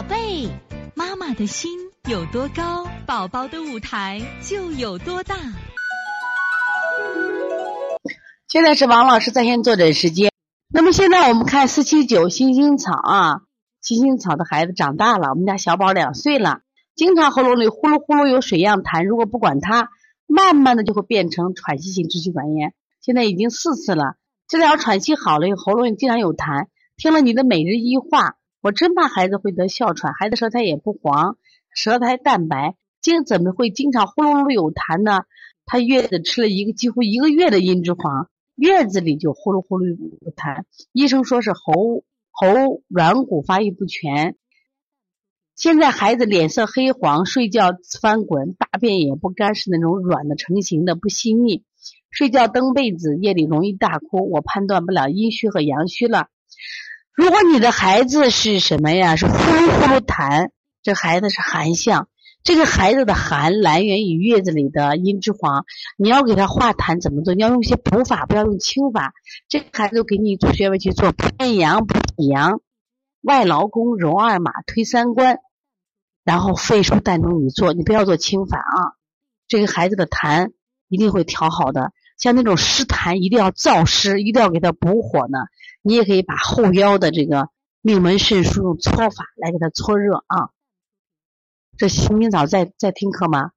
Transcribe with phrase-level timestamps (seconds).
[0.00, 0.48] 宝贝，
[0.94, 5.36] 妈妈的心有多高，宝宝的舞台就有多大。
[8.48, 10.32] 现在是王老师在线坐诊时间。
[10.72, 13.42] 那么现在我们看四七九星星草啊，
[13.82, 16.60] 星星草的孩子长大了，我们家小宝两岁了，
[16.94, 19.90] 经常喉咙里呼噜呼噜有水样痰，如果不管它，
[20.26, 22.72] 慢慢的就会变成喘息性支气管炎。
[23.02, 24.14] 现在已经四次了，
[24.48, 26.68] 治疗喘息好了，喉咙里经常有痰。
[26.96, 30.12] 听了你的每日一话，我真怕孩子会得哮喘。
[30.12, 31.38] 孩子舌苔也不黄，
[31.74, 35.24] 舌苔淡白，经怎么会经常呼噜噜有痰呢？
[35.64, 40.64] 他月子吃了一个几乎一个月的茵栀黄，月子里就呼噜呼噜有痰。
[40.92, 44.36] 医生说是喉喉软骨发育不全。
[45.54, 51.64] 现在孩子脸色黑黄，睡觉翻滚，大便也不干，是那种软的成型的，不细腻。
[52.10, 56.28] 睡觉蹬被子，夜里容易大哭，我判断不了阴虚和阳虚了。
[57.14, 59.16] 如果你的孩子是什么呀？
[59.16, 60.50] 是呼噜呼噜痰，
[60.82, 62.08] 这孩子是寒象。
[62.42, 65.66] 这个孩子的寒来源于月子里的茵栀黄。
[65.98, 67.34] 你要给他化痰怎么做？
[67.34, 69.12] 你要用一些补法，不要用清法。
[69.48, 72.60] 这个孩子给你做穴位去做偏阳、补阳、
[73.20, 75.38] 外劳宫、揉二马、推三关，
[76.24, 78.96] 然后肺腧膻中你做，你不要做清法啊。
[79.46, 80.52] 这个孩子的痰
[80.88, 81.92] 一定会调好的。
[82.20, 85.38] 像那种湿痰，一定要燥湿，一定要给他补火呢。
[85.82, 87.48] 你也可以把后腰的这个
[87.80, 90.50] 命门肾腧用搓法来给他搓热啊。
[91.78, 93.52] 这星星草在在听课吗？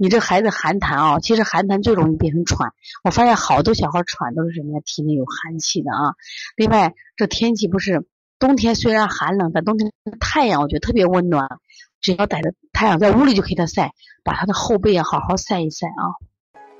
[0.00, 2.72] 你这孩子寒痰啊，其实寒痰最容易变成喘。
[3.04, 4.80] 我发现好多小孩喘都是什么呀？
[4.86, 6.14] 体内有寒气的啊。
[6.56, 8.06] 另外，这天气不是
[8.38, 11.60] 冬天，虽然寒冷，但冬天太阳我觉得特别温暖。
[12.00, 13.92] 只要逮着太阳在屋里就给他晒，
[14.24, 16.14] 把他的后背啊好好晒一晒啊。